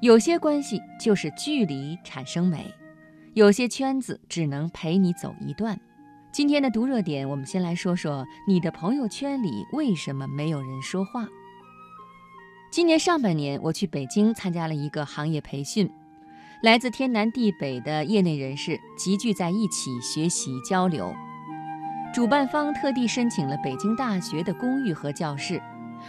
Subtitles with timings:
[0.00, 2.72] 有些关系就是距离产生美，
[3.34, 5.78] 有些圈子只能陪你走一段。
[6.32, 11.28] 今天的读热点，我们先来说说你的朋友圈里为什么没有人说话。
[12.70, 15.90] 今年上半年，我去北京参加了一个行业培训，
[16.62, 21.14] 来自天南地北的业内人士集聚在一起学习交流。
[22.14, 25.60] 主办方特地申请了北京大学的公寓和教室。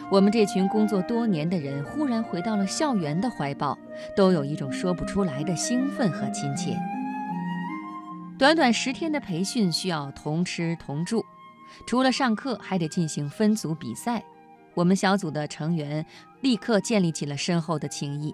[0.10, 3.78] 我们这群工作多年的人忽然回到了校园的怀抱，
[4.16, 6.78] 都有一种说不出来的兴奋和亲切。
[8.38, 11.24] 短短十天的培训需要同吃同住，
[11.86, 14.24] 除了上课，还得进行分组比赛。
[14.74, 16.06] 我们小组的成员
[16.42, 18.34] 立刻建立起了深厚的情谊，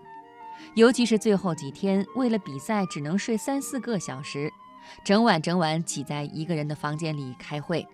[0.75, 4.51] 尤其是最后几天，为了比赛只能睡三四个小时，
[5.03, 7.85] 整晚整晚挤在一个人的房间里开会，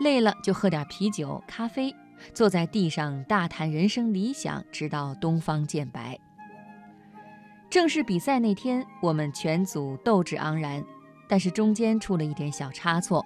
[0.00, 1.94] 累了就喝点啤酒、咖啡。
[2.32, 6.18] 坐在地上大谈人生理想，直到东方见白。
[7.70, 10.82] 正式比赛那天，我们全组斗志昂然，
[11.28, 13.24] 但是中间出了一点小差错，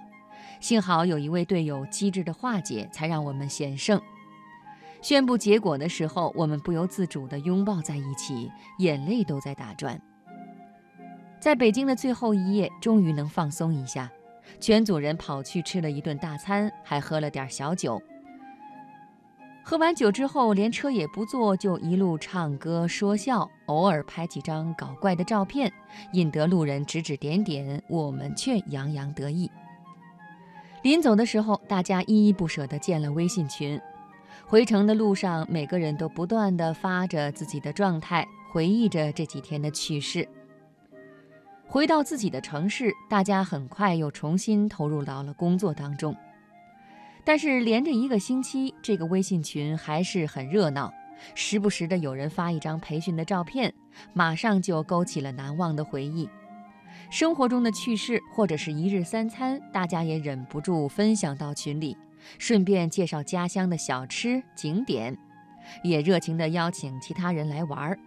[0.59, 4.01] 幸好有一位队友机智的化解，才让我们险胜。
[5.01, 9.99] 宣布结果的时候，我们不由自主地拥抱在一起，眼泪都在打转。
[11.39, 14.09] 在北京的最后一夜，终于能放松一下，
[14.61, 18.01] 全组人跑去吃了一顿大餐，还喝了点小酒。
[19.65, 25.71] 喝完酒之后，连车也不坐，就一路唱歌说笑，偶尔拍几张搞怪的照片，
[26.11, 29.49] 引得路人指指点点，我们却洋洋得意。
[30.81, 33.79] 临走的时候，大家依依不舍地建了微信群。
[34.45, 40.27] 回程的路上，每个人都不断地发着自己的状态，回忆着这几天的趣事。
[41.65, 46.13] 回到自己的城市，大家很快又重新投入到了工作当中。
[47.25, 50.91] 但是连着一个星期，这个微信群还是很热闹，
[51.35, 53.73] 时不时的有人发一张培训的照片，
[54.13, 56.29] 马上就勾起了难忘的回忆。
[57.09, 61.95] 生活中的趣事或者是一日三餐，大家也忍不住分享到群里，
[62.37, 65.17] 顺便介绍家乡的小吃景点，
[65.83, 67.97] 也热情地邀请其他人来玩儿。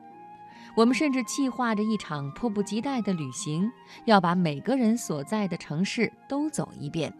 [0.77, 3.71] 我们甚至计划着一场迫不及待的旅行，
[4.05, 7.11] 要把每个人所在的城市都走一遍。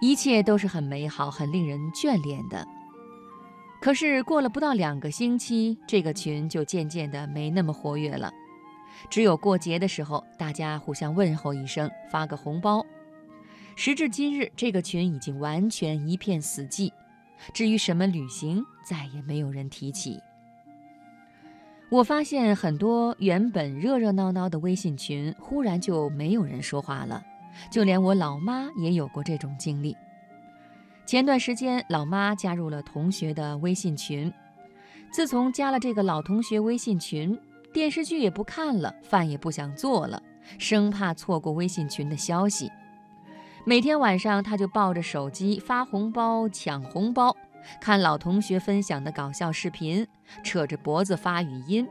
[0.00, 2.66] 一切都是很美好、很令人眷恋的。
[3.80, 8.32] 可是过了不到两个星期，这个群就渐渐的没那么活跃了。
[9.10, 12.84] 只有过节的时候，大家互相问候一声，发个红包。
[13.76, 16.90] 时至今日，这个群已经完全一片死寂。
[17.52, 20.18] 至于什么旅行，再也没有人提起。
[21.90, 27.22] 我发现很多原本热热闹闹的微信群，忽然就没有人说话了。
[27.70, 29.96] 就连我老妈也有过这种经历。
[31.04, 34.32] 前段时间，老妈加入了同学的微信群。
[35.12, 37.38] 自从加了这个老同学微信群，
[37.72, 40.20] 电视剧也不看了，饭也不想做了，
[40.58, 42.70] 生怕错过微信群的消息。
[43.64, 47.34] 每天晚上，她就抱着手机发红包、抢红包，
[47.80, 50.06] 看老同学分享的搞笑视频，
[50.42, 51.86] 扯着脖子发语音，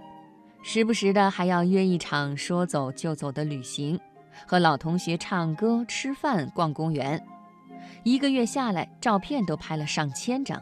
[0.62, 4.00] 时不时的还要约一场说走就走的旅行。
[4.48, 7.26] 和老同学唱歌、吃饭、逛公园，
[8.04, 10.62] 一个月下来，照片都拍了上千张。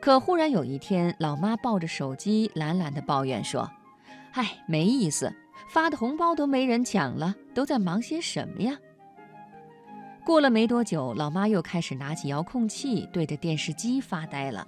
[0.00, 3.70] 可忽然有一天，老妈抱着手机懒懒地抱怨说
[4.34, 5.32] ：“哎，没意思，
[5.68, 8.76] 发的红包都没人抢了，都在忙些什么呀？”
[10.24, 14.66] 过了没多久，老妈又开始拿起遥控器对着电视机发呆了。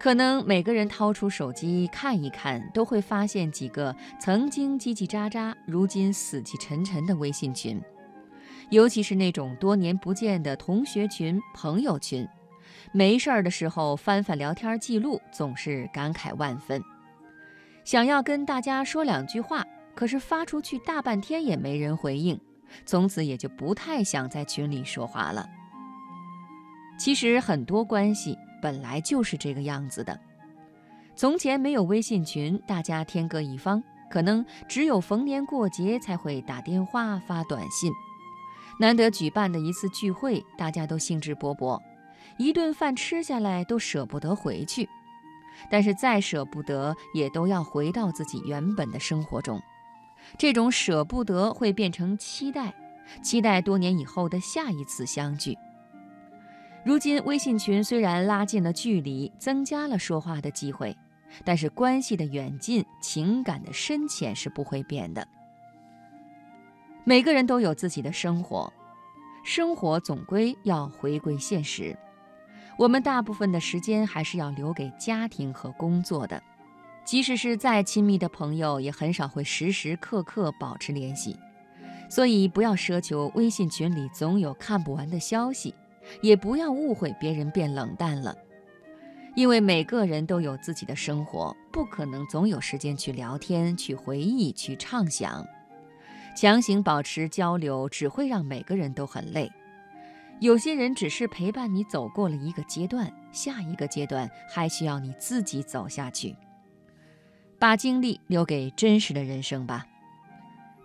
[0.00, 7.78] 可能每个人掏出手机看一看，都会发现几个曾经叽叽喳喳、如今死气沉沉的微信群，
[8.70, 12.26] 尤其是那种多年不见的同学群、朋友群，
[12.92, 16.82] 没事儿的时候翻翻聊天记录，总是感慨万分，
[17.84, 19.62] 想要跟大家说两句话，
[19.94, 22.40] 可是发出去大半天也没人回应，
[22.86, 25.46] 从此也就不太想在群里说话了。
[26.98, 28.38] 其实很多关系。
[28.60, 30.18] 本来就是这个样子的。
[31.16, 37.92] 从前没有微信群，大家天各一方，可能只有逢年过节才会打电话发短信。
[38.78, 41.78] 难得举办的一次聚会，大家都兴致勃勃，
[42.38, 44.88] 一顿饭吃下来都舍不得回去。
[45.68, 49.60] 但是再舍不得，也都要回到自己原本的生活中。
[50.38, 52.72] 这种舍不得会变成期待，
[53.22, 55.58] 期待多年以后的下一次相聚。
[56.82, 60.96] 如今微信群虽然拉近了距离，增加了说话的机会，
[61.44, 65.26] 但是关系的远近、情感的深浅是不会变的。
[67.04, 68.72] 每个人都有自己的生活，
[69.44, 71.96] 生活总归要回归现实。
[72.78, 76.42] 我们大部分的时间还是要留给家庭和工作的。
[77.04, 81.36] 即使是再亲密的朋友，也很少会时时刻刻保持联系。
[82.08, 85.74] 所以，不要奢求微信群里总有看不完的消息，
[86.20, 88.36] 也不要误会别人变冷淡了。
[89.36, 95.46] 因为每个人都有自己的生活，不可能总有时间去聊天、去回忆、去畅想。
[96.36, 99.50] 强行保持交流，只会让每个人都很累。
[100.40, 106.34] 有些人只是陪伴你走过了一个阶段，下一个阶段还需要你自己走下去。
[107.58, 109.86] 把精力留给真实的人生吧。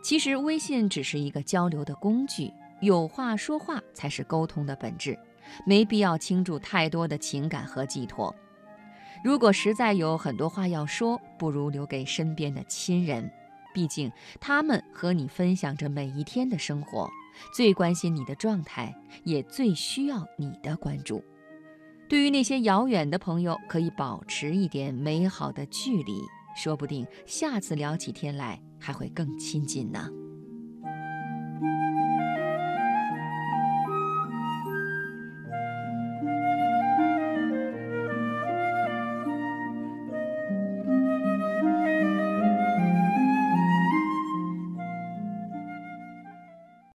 [0.03, 5.17] 其实微信只是一个交流的工具，有话说话才是沟通的本质，
[5.65, 8.35] 没必要倾注太多的情感和寄托。
[9.23, 13.31] 如果实在有很多话要说，不如留给身边的亲人，
[13.73, 17.09] 毕竟他们和你分享着每一天的生活。
[17.53, 21.23] 最关心你的状态，也最需要你的关注。
[22.07, 26.21] 对于那些遥远的朋友，可以保持一点美好的距离，
[26.55, 30.07] 说不定下次聊起天来还会更亲近呢。